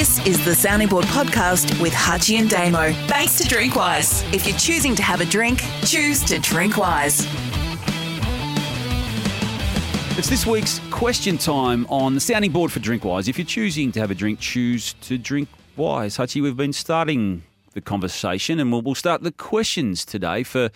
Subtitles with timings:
[0.00, 2.90] This is the Sounding Board podcast with Hutchie and Damo.
[3.06, 4.24] Thanks to Drinkwise.
[4.32, 7.26] If you're choosing to have a drink, choose to drink wise.
[10.16, 13.28] It's this week's question time on the sounding board for Drinkwise.
[13.28, 16.16] If you're choosing to have a drink, choose to drink wise.
[16.16, 17.42] Hutchie, we've been starting
[17.74, 20.70] the conversation and we'll start the questions today for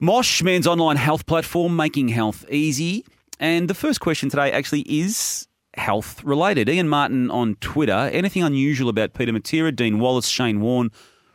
[0.00, 3.04] Mosh, man's online health platform, making health easy.
[3.38, 6.68] And the first question today actually is health related.
[6.68, 7.92] Ian Martin on Twitter.
[8.12, 10.90] Anything unusual about Peter Matera, Dean Wallace, Shane Warne,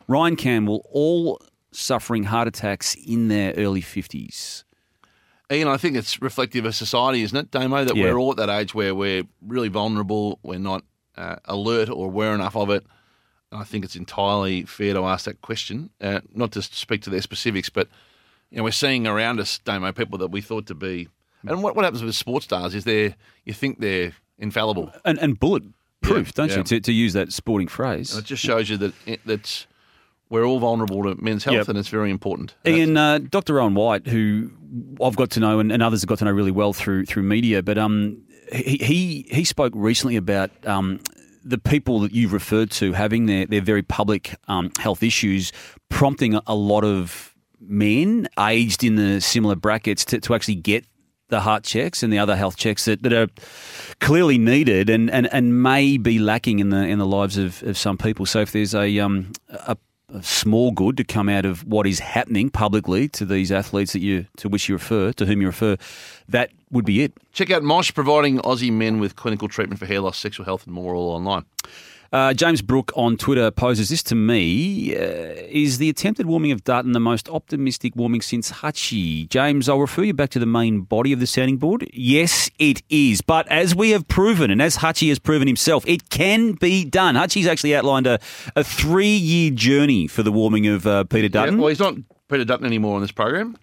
[0.08, 1.40] Ryan Campbell, all
[1.72, 4.64] suffering heart attacks in their early 50s?
[5.50, 7.84] Ian, I think it's reflective of society, isn't it, Damo?
[7.84, 8.04] That Yeah.
[8.04, 10.82] we're all at that age where we're really vulnerable, we're not
[11.16, 12.84] uh, alert or aware enough of it.
[13.52, 17.22] I think it's entirely fair to ask that question, uh, not to speak to their
[17.22, 17.88] specifics, but
[18.50, 21.08] you know, we're seeing around us, Damo, people that we thought to be.
[21.48, 24.92] And what, what happens with sports stars is they you think they're infallible.
[25.04, 25.72] And, and bulletproof,
[26.04, 26.56] Yeah, don't yeah.
[26.58, 28.12] you, to, to use that sporting phrase?
[28.14, 29.66] And it just shows you that it, that's
[30.28, 31.68] we're all vulnerable to men's health, Yep.
[31.68, 32.54] and it's very important.
[32.66, 33.60] Ian, uh, Dr.
[33.60, 34.50] Owen White, who
[35.00, 37.22] I've got to know and, and others have got to know really well through through
[37.22, 41.00] media, but um, he he, he spoke recently about um,
[41.44, 45.52] the people that you've referred to having their, their very public um, health issues,
[45.90, 50.84] prompting a, a lot of men aged in the similar brackets to, to actually get
[51.28, 53.28] the heart checks and the other health checks that, that are
[54.00, 57.76] clearly needed and, and, and may be lacking in the in the lives of, of
[57.76, 58.26] some people.
[58.26, 59.76] So if there's a um a,
[60.22, 64.24] small good to come out of what is happening publicly to these athletes that you
[64.36, 65.76] to which you refer to whom you refer,
[66.28, 67.12] that would be it.
[67.32, 70.72] Check out Mosh providing Aussie men with clinical treatment for hair loss, sexual health, and
[70.72, 71.44] more all online.
[72.12, 74.98] Uh, James Brook on Twitter poses this to me: uh,
[75.48, 79.28] Is the attempted warming of Dutton the most optimistic warming since Hutchie?
[79.28, 81.88] James, I'll refer you back to the main body of the sounding board.
[81.92, 83.20] Yes, it is.
[83.20, 87.14] But as we have proven, and as Hutchie has proven himself, it can be done.
[87.16, 88.18] Hutchie's actually outlined a,
[88.54, 91.58] a three-year journey for the warming of uh, Peter Yeah, Dutton.
[91.58, 91.94] well, he's not
[92.28, 93.56] Peter Dutton anymore on this program.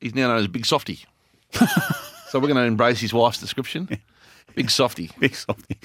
[0.00, 1.04] He's now known as Big Softy.
[2.28, 3.88] so we're going to embrace his wife's description.
[4.54, 5.10] Big Softy.
[5.18, 5.78] Big softy.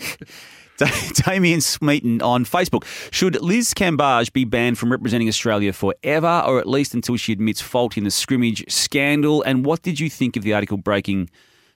[0.77, 0.87] Da-
[1.25, 2.83] Damien Smeaton on Facebook.
[3.11, 7.61] Should Liz Cambage be banned from representing Australia forever, or at least until she admits
[7.61, 9.41] fault in the scrimmage scandal?
[9.43, 11.29] And what did you think of the article breaking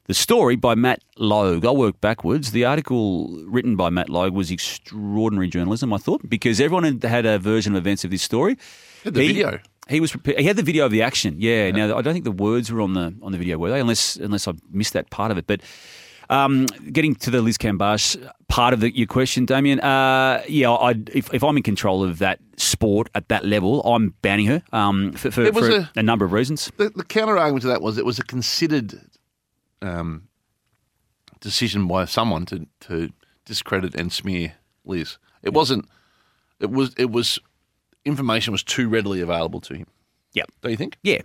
[0.07, 1.65] the story by Matt Logue?
[1.65, 2.51] I'll work backwards.
[2.51, 7.39] The article written by Matt Logue was extraordinary journalism, I thought, because everyone had a
[7.39, 8.57] version of events of this story.
[9.03, 9.59] Had the He- video.
[9.87, 10.37] He was prepared.
[10.39, 11.35] He had the video of the action.
[11.39, 11.71] Yeah.
[11.71, 13.79] Now I don't think the words were on the on the video, were they?
[13.79, 15.47] Unless unless I missed that part of it.
[15.47, 15.61] But
[16.29, 18.17] um, getting to the Liz Cambage
[18.47, 19.79] part of the, your question, Damien.
[19.79, 24.09] Uh, yeah, I if, if I'm in control of that sport at that level, I'm
[24.21, 26.71] banning her um, for, for, for a- a, number of reasons.
[26.77, 28.99] The, the counter argument to that was it was a considered
[29.81, 30.27] um,
[31.39, 33.11] decision by someone to, to
[33.45, 34.53] discredit and smear
[34.85, 35.17] Liz.
[35.41, 35.87] It wasn't.
[36.59, 36.93] It was.
[36.97, 37.39] It was.
[38.05, 39.87] Information was too readily available to him.
[40.33, 40.43] Yeah.
[40.61, 40.97] Don't you think?
[41.03, 41.21] Yeah,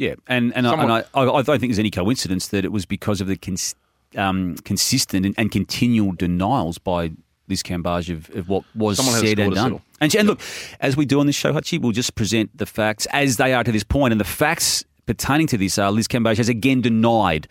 [0.00, 2.86] yeah, and and, I, and I, I don't think there's any coincidence that it was
[2.86, 3.74] because of the cons,
[4.16, 7.12] um, consistent and, and continual denials by
[7.48, 9.80] Liz Cambage of, of what was Someone said and done.
[10.00, 10.40] And, and look,
[10.80, 13.64] as we do on this show, Hutchie, we'll just present the facts as they are
[13.64, 14.12] to this point.
[14.12, 17.48] and the facts pertaining to this are Liz Cambage has again denied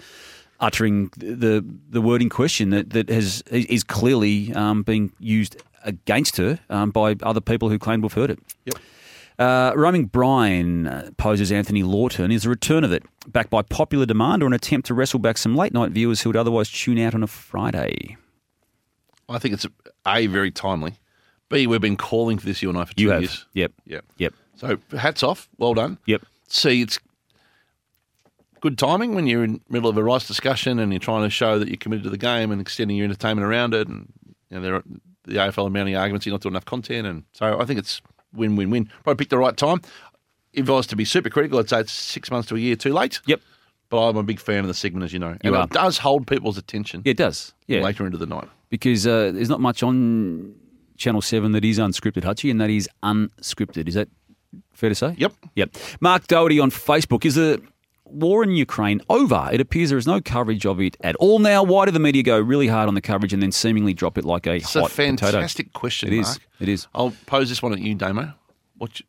[0.62, 6.38] uttering the the word in question that that has is clearly um, being used against
[6.38, 8.40] her um, by other people who claim to have heard it.
[8.66, 8.76] Yep.
[9.38, 12.32] Uh, roaming Brian poses Anthony Lawton.
[12.32, 15.38] Is a return of it backed by popular demand or an attempt to wrestle back
[15.38, 18.18] some late night viewers who would otherwise tune out on a Friday?
[19.28, 19.66] I think it's
[20.06, 20.94] a very timely.
[21.50, 23.22] B, we've been calling for this you and I for two You have.
[23.22, 23.46] years.
[23.54, 23.72] Yep.
[23.86, 24.06] Yep.
[24.18, 24.34] Yep.
[24.56, 25.50] So hats off.
[25.58, 25.98] Well done.
[26.06, 26.24] Yep.
[26.48, 27.00] See, it's
[28.62, 31.30] good timing when you're in the middle of a rice discussion and you're trying to
[31.30, 33.88] show that you're committed to the game and extending your entertainment around it.
[33.88, 34.12] And
[34.50, 34.84] you know, there are,
[35.26, 37.08] the AFL are mounting arguments you're not doing enough content.
[37.08, 38.02] And so I think it's
[38.34, 38.86] win win win.
[39.04, 39.82] Probably picked the right time.
[40.54, 42.76] If I was to be super critical, I'd say it's six months to a year
[42.76, 43.22] too late.
[43.28, 43.42] Yep.
[43.90, 45.30] But I'm a big fan of the segment, as you know.
[45.30, 45.64] You and are.
[45.64, 47.54] it does hold people's attention Yeah, it does.
[47.68, 47.82] Yeah.
[47.82, 48.48] later into the night.
[48.70, 50.54] Because uh, there's not much on
[50.98, 53.88] Channel 7 that is unscripted, Hutchie, and that is unscripted.
[53.88, 54.10] Is that
[54.74, 55.16] fair to say?
[55.18, 55.34] Yep.
[55.56, 55.72] Yep.
[56.02, 57.26] Mark Doherty on Facebook.
[57.26, 57.62] Is the
[58.06, 59.50] war in Ukraine over?
[59.52, 61.64] It appears there is no coverage of it at all now.
[61.64, 64.26] Why do the media go really hard on the coverage and then seemingly drop it
[64.26, 66.28] like a It's hot a fantastic question, It is.
[66.28, 66.40] Mark.
[66.60, 66.88] It is.
[66.94, 68.34] I'll pose this one at you, Damo.
[68.78, 69.02] What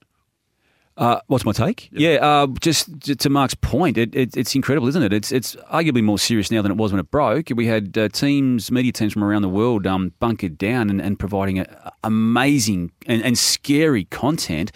[1.00, 1.88] Uh, what's my take?
[1.93, 5.14] Yeah, uh, just to Mark's point, it, it, it's incredible, isn't it?
[5.14, 7.49] It's it's arguably more serious now than it was when it broke.
[7.55, 11.19] We had uh, teams, media teams from around the world, um, bunkered down and, and
[11.19, 14.73] providing a- amazing and, and scary content,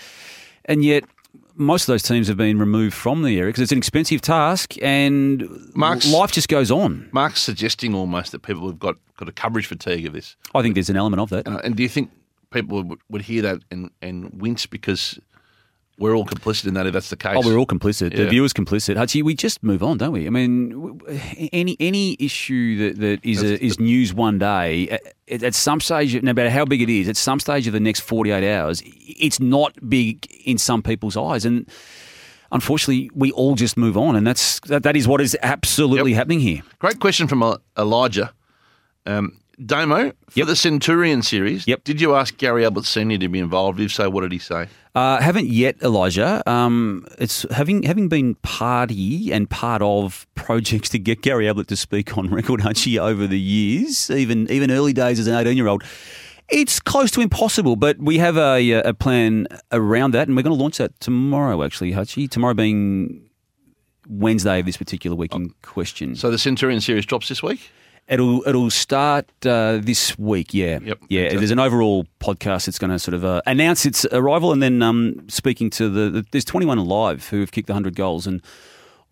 [0.64, 1.04] and yet
[1.56, 4.80] most of those teams have been removed from the area because it's an expensive task,
[4.80, 7.06] and Mark's- life just goes on.
[7.12, 10.36] Mark's suggesting almost that people have got, got a coverage fatigue of this.
[10.54, 11.46] I think there's an element of that.
[11.46, 12.10] Uh, and do you think
[12.50, 15.20] people would, would hear that and, and wince because
[15.98, 17.36] we're all complicit in that if that's the case.
[17.36, 18.16] Oh, we're all complicit.
[18.16, 18.28] The Yeah.
[18.30, 18.96] viewers complicit.
[18.96, 20.26] Hutchie, we just move on, don't we?
[20.26, 21.00] I mean,
[21.52, 24.88] any any issue that, that is a, is news one day,
[25.28, 27.80] at, at some stage, no matter how big it is, at some stage of the
[27.80, 31.68] next forty eight hours, it's not big in some people's eyes, and
[32.50, 36.16] unfortunately, we all just move on, and that's that, that is what is absolutely Yep.
[36.18, 36.62] happening here.
[36.80, 38.32] Great question from uh, Elijah.
[39.06, 40.46] Um, Damo, for Yep.
[40.46, 41.84] the Centurion series, Yep.
[41.84, 43.80] did you ask Gary Ablett Senior to be involved?
[43.80, 44.66] If so, what did he say?
[44.94, 46.42] Uh, haven't yet, Elijah.
[46.48, 51.76] Um, it's having having been party and part of projects to get Gary Ablett to
[51.76, 55.66] speak on record, Hutchie, over the years, even even early days as an eighteen year
[55.66, 55.82] old.
[56.48, 60.56] It's close to impossible, but we have a, a plan around that, and we're going
[60.56, 61.62] to launch that tomorrow.
[61.64, 63.28] Actually, Hutchie, tomorrow being
[64.08, 66.14] Wednesday of this particular week in question.
[66.14, 67.70] So the Centurion series drops this week.
[68.06, 70.52] It'll it'll start uh, this week.
[70.52, 70.98] Yeah, Yep.
[71.08, 71.20] yeah.
[71.22, 71.38] Fantastic.
[71.38, 74.82] There's an overall podcast that's going to sort of uh, announce its arrival, and then
[74.82, 78.42] um, speaking to the, the there's 21 alive who have kicked 100 goals, and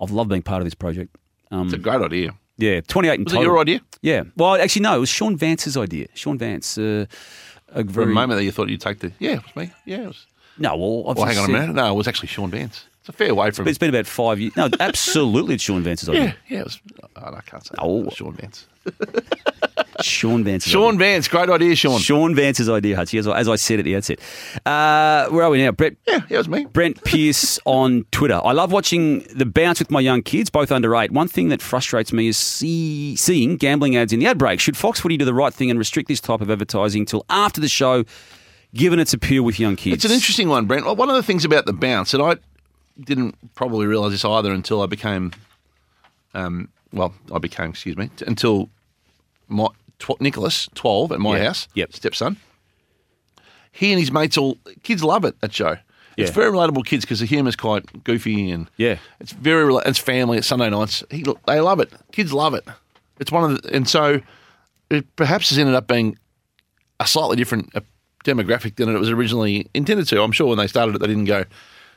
[0.00, 1.16] I've loved being part of this project.
[1.50, 2.34] Um, It's a great idea.
[2.58, 3.52] yeah, 28 in Was it total.
[3.52, 3.80] your idea?
[4.02, 4.24] Yeah.
[4.36, 4.96] Well, actually, no.
[4.96, 6.08] It was Sean Vance's idea.
[6.14, 6.76] Sean Vance.
[6.76, 7.06] Uh,
[7.74, 9.12] a For a moment that you thought you'd take the.
[9.18, 9.72] Yeah, it was me.
[9.86, 10.26] Yeah, it was.
[10.58, 10.76] no.
[10.76, 11.74] Well, I've Well, hang on a said- minute.
[11.76, 12.84] No, it was actually Sean Vance.
[13.02, 13.66] It's a fair way from.
[13.66, 14.56] It's been about five years.
[14.56, 16.22] No, absolutely, it's Sean Vance's idea.
[16.22, 16.80] yeah, yeah, it was.
[17.16, 17.74] Oh, I can't say.
[17.78, 18.08] Oh.
[18.10, 18.68] Sean Vance.
[20.02, 20.98] Sean Vance's Sean idea.
[20.98, 21.98] Vance, great idea, Sean.
[21.98, 24.20] Sean Vance's idea, Hutchie, as I, as I said at the outset.
[24.64, 25.72] Uh, where are we now?
[25.72, 26.64] Brett Yeah, yeah, it was me.
[26.66, 28.40] Brent Pierce on Twitter.
[28.44, 31.10] I love watching the bounce with my young kids, both under eight.
[31.10, 34.60] One thing that frustrates me is see, seeing gambling ads in the ad break.
[34.60, 37.60] Should Fox Footy do the right thing and restrict this type of advertising till after
[37.60, 38.04] the show,
[38.74, 39.96] given its appeal with young kids?
[39.96, 40.86] It's an interesting one, Brent.
[40.86, 42.36] One of the things about the bounce, and I
[43.00, 45.32] didn't probably realise this either until I became,
[46.34, 48.68] um, well, I became, excuse me, t- until
[49.48, 49.68] my
[49.98, 51.44] tw- Nicholas, twelve, at my Yeah.
[51.44, 51.92] house, Yep.
[51.94, 52.36] stepson.
[53.72, 55.76] He and his mates all kids love it at show.
[56.18, 56.34] It's Yeah.
[56.34, 58.98] very relatable kids because the humour's quite goofy and Yeah.
[59.20, 60.36] it's very rela- it's family.
[60.38, 61.02] It's Sunday nights.
[61.10, 61.90] He, they love it.
[62.12, 62.64] Kids love it.
[63.18, 64.20] It's one of the and so
[64.90, 66.18] it perhaps has ended up being
[67.00, 67.80] a slightly different uh,
[68.26, 70.22] demographic than it was originally intended to.
[70.22, 71.44] I'm sure when they started it, they didn't go,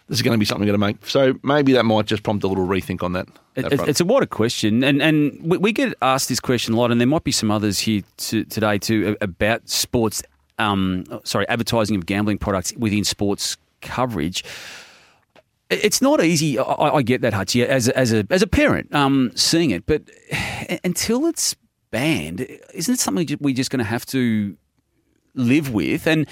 [0.07, 2.23] "This is going to be something we're going to make." So maybe that might just
[2.23, 3.27] prompt a little rethink on that.
[3.55, 6.77] that It- it's a wider question, and and we, we get asked this question a
[6.77, 10.21] lot, and there might be some others here to, today too about sports.
[10.57, 14.43] Um, sorry, advertising of gambling products within sports coverage.
[15.69, 16.59] It's not easy.
[16.59, 16.63] I,
[16.97, 20.03] I get that, Hutchie, as as a as a parent, um, seeing it, but
[20.83, 21.55] until it's
[21.91, 22.41] banned,
[22.73, 24.55] isn't it something we're just going to have to
[25.33, 26.05] live with?
[26.07, 26.27] And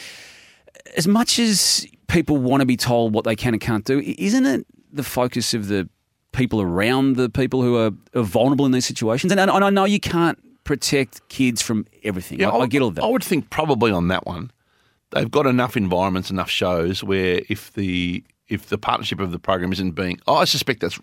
[0.97, 4.45] as much as people want to be told what they can and can't do, isn't
[4.45, 5.89] it the focus of the
[6.31, 9.31] people around the people who are, are vulnerable in these situations?
[9.31, 12.43] And, and I know you can't protect kids from everything.
[12.43, 13.03] I, I, would- get all that.
[13.03, 14.51] I would think probably on that one,
[15.11, 19.71] they've got enough environments, enough shows where if the if the partnership of the program
[19.71, 20.99] isn't being, oh, I suspect that's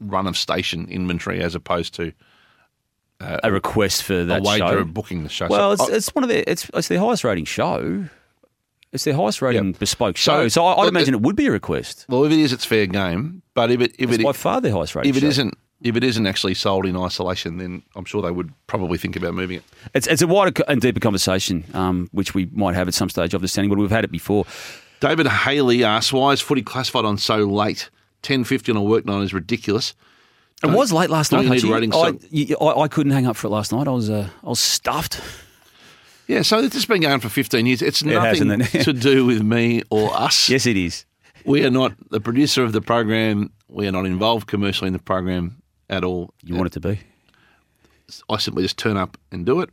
[0.00, 2.12] run of station inventory as opposed to
[3.20, 4.78] uh, a request for that a wager show.
[4.78, 5.48] of booking the show.
[5.48, 8.08] Well, So it's, I- it's one of their it's it's their highest rating show.
[8.96, 9.78] It's their highest rating Yep.
[9.78, 10.48] bespoke So, show.
[10.48, 12.04] So, I, I'd look, imagine it would be a request.
[12.08, 13.42] well, if it is, it's fair game.
[13.54, 15.10] But if it if It's it by far their highest rating.
[15.10, 15.26] if it show.
[15.28, 19.14] isn't if it isn't actually sold in isolation, then I'm sure they would probably think
[19.14, 19.64] about moving it.
[19.94, 23.34] It's, it's a wider and deeper conversation, um, which we might have at some stage
[23.34, 24.46] of the standing, but we've had it before.
[25.00, 27.90] David Haley asks, "Why is footy classified on so late?
[28.22, 29.94] Ten fifty on a work night is ridiculous."
[30.64, 31.44] It was late last night.
[31.50, 32.18] I, so-
[32.66, 33.86] I, I couldn't hang up for it last night.
[33.86, 35.20] I was uh, I was stuffed.
[36.26, 37.82] Yeah, so this has been going for 15 years.
[37.82, 40.48] It's It has, nothing to do with me or us.
[40.48, 41.04] Yes, it is.
[41.44, 43.52] We are not the producer of the program.
[43.68, 46.34] We are not involved commercially in the program at all.
[46.42, 47.00] You want it to be.
[48.28, 49.70] I simply just turn up and do it.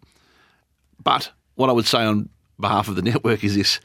[1.03, 2.29] But what I would say on
[2.59, 3.79] behalf of the network is this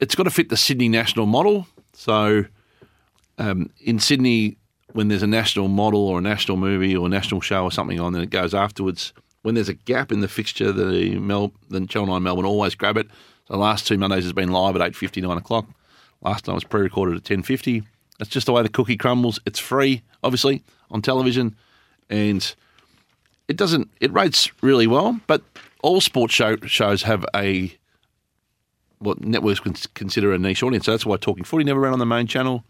[0.00, 1.66] it's got to fit the Sydney national model.
[1.92, 2.44] So
[3.38, 4.56] um, in Sydney,
[4.92, 8.00] when there's a national model or a national movie or a national show or something
[8.00, 9.12] on, then it goes afterwards.
[9.42, 12.96] When there's a gap in the fixture, the Mel, the Channel 9 Melbourne always grab
[12.96, 13.08] it.
[13.46, 15.66] So the last two Mondays has been live at eight fifty, nine o'clock.
[16.20, 17.84] Last night was pre-recorded at 10.50.
[18.18, 19.40] That's just the way the cookie crumbles.
[19.44, 21.56] It's free, obviously, on television.
[22.08, 22.54] And
[23.48, 25.42] it doesn't it rates really well, but
[25.82, 27.76] all sports show, shows have a
[28.98, 29.60] what networks
[29.94, 30.86] consider a niche audience.
[30.86, 32.64] So that's why Talking Footy never ran on the main channel.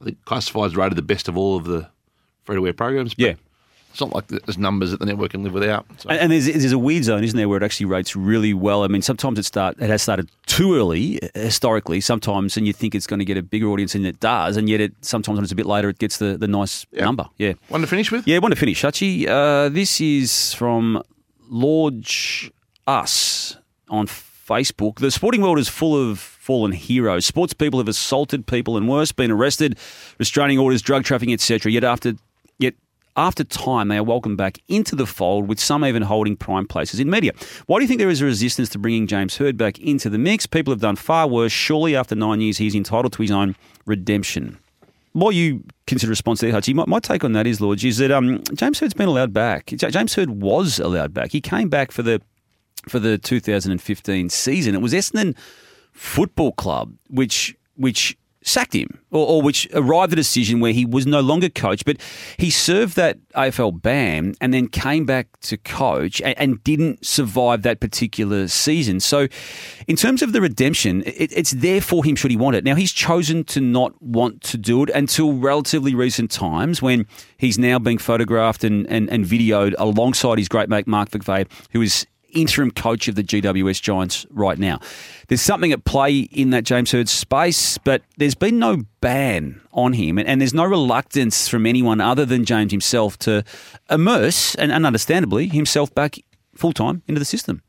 [0.00, 1.88] I think Classified's rated the best of all of the
[2.44, 3.14] free to air programs.
[3.16, 3.34] Yeah.
[3.90, 5.84] It's not like there's numbers that the network can live without.
[5.98, 6.08] So.
[6.08, 8.84] And, and there's, there's a weird zone, isn't there, where it actually rates really well.
[8.84, 12.00] I mean, sometimes it start it has started too early uh, historically.
[12.00, 14.68] Sometimes, and you think it's going to get a bigger audience and it does, and
[14.68, 17.04] yet it sometimes when it's a bit later, it gets the, the nice Yeah.
[17.04, 17.26] number.
[17.36, 17.54] Yeah.
[17.68, 18.26] One to finish with.
[18.26, 19.26] Yeah, one to finish, Hutchie.
[19.28, 21.02] Uh, this is from
[21.48, 22.50] Lodge
[22.86, 23.56] Us
[23.88, 24.96] on Facebook.
[25.00, 27.26] The sporting world is full of fallen heroes.
[27.26, 29.78] Sports people have assaulted people and worse, been arrested,
[30.18, 31.70] restraining orders, drug trafficking, etc.
[31.70, 32.14] Yet after
[33.16, 37.00] after time, they are welcomed back into the fold, with some even holding prime places
[37.00, 37.32] in media.
[37.66, 40.18] Why do you think there is a resistance to bringing James Hird back into the
[40.18, 40.46] mix?
[40.46, 41.52] People have done far worse.
[41.52, 44.58] Surely, after nine years, he's entitled to his own redemption.
[45.12, 46.74] What you consider response there, Hutchie?
[46.74, 49.66] My, my, take on that is, Lodge, is that um, James Hird's been allowed back.
[49.66, 51.32] James Hird was allowed back.
[51.32, 52.22] He came back for the
[52.88, 54.74] for the 2015 season.
[54.74, 55.36] It was Essendon
[55.92, 60.86] Football Club which which sacked him, or, or, which arrived at a decision where he
[60.86, 61.98] was no longer coach, but
[62.38, 67.62] he served that AFL ban and then came back to coach and, and didn't survive
[67.62, 68.98] that particular season.
[69.00, 69.28] So,
[69.86, 72.64] in terms of the redemption, it, it's there for him should he want it.
[72.64, 77.06] Now, he's chosen to not want to do it until relatively recent times when
[77.36, 81.82] he's now being photographed and, and, and videoed alongside his great mate Mark McVeigh, who
[81.82, 84.80] is interim coach of the GWS Giants right now.
[85.28, 89.92] There's something at play in that James Hird space, but there's been no ban on
[89.92, 93.44] him, and, and there's no reluctance from anyone other than James himself to
[93.88, 96.16] immerse, and, and understandably, himself back
[96.54, 97.62] full time into the system.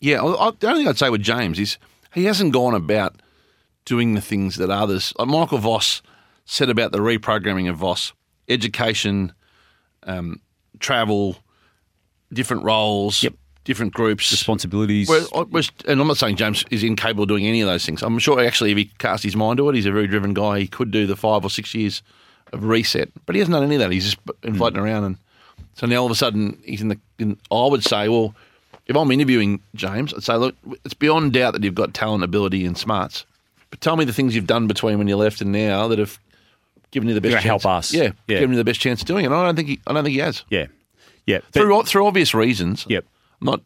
[0.00, 1.78] Yeah, I, the only thing I'd say with James is
[2.12, 3.20] he hasn't gone about
[3.84, 6.02] doing the things that others, like Michael Voss
[6.44, 8.12] said about the reprogramming of Voss,
[8.48, 9.32] education,
[10.02, 10.40] um,
[10.78, 11.36] travel,
[12.32, 13.22] different roles.
[13.22, 13.34] Yep
[13.66, 15.10] different groups, responsibilities.
[15.10, 18.00] and I'm not saying James is incapable of doing any of those things.
[18.00, 20.60] I'm sure actually, if he cast his mind to it, he's a very driven guy.
[20.60, 22.00] He could do the five or six years
[22.52, 23.90] of reset, but he hasn't done any of that.
[23.90, 24.56] He's just been mm.
[24.56, 25.16] floating around, and
[25.74, 26.98] so now all of a sudden he's in the.
[27.18, 28.34] In, I would say, well,
[28.86, 30.54] if I'm interviewing James, I'd say, look,
[30.84, 33.26] it's beyond doubt that you've got talent, ability, and smarts.
[33.70, 36.20] But tell me the things you've done between when you left and now that have
[36.92, 37.32] given you the best.
[37.32, 37.44] chance.
[37.44, 37.92] help us.
[37.92, 39.26] Yeah, yeah, given you the best chance of doing it.
[39.26, 40.44] And I don't think he, I don't think he has.
[40.50, 40.66] Yeah,
[41.26, 41.40] yeah.
[41.50, 42.86] Through through obvious reasons.
[42.88, 43.04] Yep.
[43.40, 43.60] Not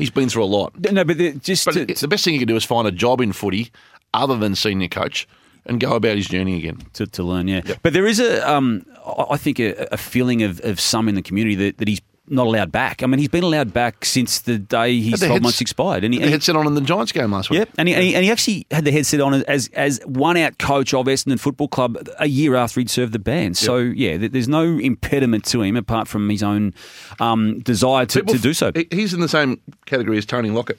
[0.00, 0.72] He's been through a lot.
[0.90, 2.90] No, but the, just but to, the best thing he can do is find a
[2.90, 3.70] job in footy
[4.14, 5.28] other than senior coach
[5.66, 7.48] and go about his journey again to, to learn.
[7.48, 7.80] Yeah, yep.
[7.82, 11.22] but there is a, um, I think a, a, feeling of, of some in the
[11.22, 12.00] community that, that he's
[12.30, 13.02] not allowed back.
[13.02, 16.04] I mean, he's been allowed back since the day his twelve months expired.
[16.04, 17.58] And he, the headset on in the Giants game last week.
[17.58, 20.36] Yeah, and he, and he, and he actually had the headset on as as one
[20.36, 23.54] out coach of Essendon Football Club a year after he'd served the ban.
[23.54, 26.72] So yeah, there's no impediment to him apart from his own
[27.18, 28.72] um, desire to, People, to do so.
[28.90, 30.78] He's in the same category as Tony Lockett.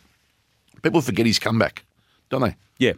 [0.81, 1.83] People forget his comeback,
[2.29, 2.55] don't they?
[2.77, 2.93] Yeah,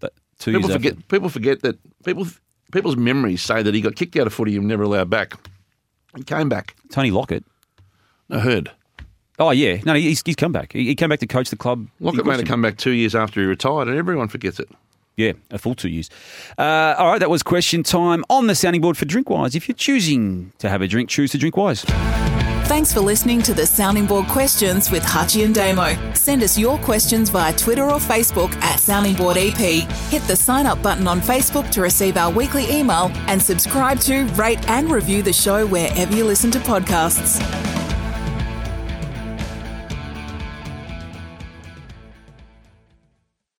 [0.00, 0.92] but two people forget.
[0.92, 1.04] After.
[1.06, 2.26] People forget that people
[2.72, 5.32] people's memories say that he got kicked out of footy and never allowed back.
[6.14, 6.76] He came back.
[6.90, 7.44] Tony Lockett.
[8.30, 8.70] I heard.
[9.38, 10.72] Oh yeah, no, he's, he's come back.
[10.72, 11.88] He, he came back to coach the club.
[12.00, 14.68] Lockett made a comeback two years after he retired, and everyone forgets it.
[15.16, 16.10] Yeah, a full two years.
[16.58, 19.54] Uh, all right, that was question time on the sounding board for Drinkwise.
[19.54, 21.84] If you're choosing to have a drink, choose to drink wise.
[22.66, 25.96] Thanks for listening to the Sounding Board Questions with Hutchie and Damo.
[26.14, 29.56] Send us your questions via Twitter or Facebook at Sounding Board EP.
[30.10, 34.24] Hit the sign up button on Facebook to receive our weekly email and subscribe to,
[34.34, 37.40] rate, and review the show wherever you listen to podcasts.